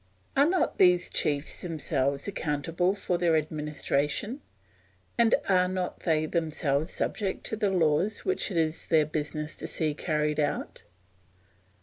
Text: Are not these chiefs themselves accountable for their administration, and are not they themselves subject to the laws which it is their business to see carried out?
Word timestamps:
Are 0.35 0.47
not 0.49 0.79
these 0.79 1.11
chiefs 1.11 1.61
themselves 1.61 2.27
accountable 2.27 2.95
for 2.95 3.19
their 3.19 3.37
administration, 3.37 4.41
and 5.15 5.35
are 5.47 5.67
not 5.67 5.99
they 5.99 6.25
themselves 6.25 6.91
subject 6.91 7.43
to 7.43 7.55
the 7.55 7.69
laws 7.69 8.25
which 8.25 8.49
it 8.49 8.57
is 8.57 8.87
their 8.87 9.05
business 9.05 9.55
to 9.57 9.67
see 9.67 9.93
carried 9.93 10.39
out? 10.39 10.81